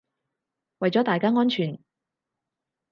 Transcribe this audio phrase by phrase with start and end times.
[0.79, 1.79] 為咗大家安全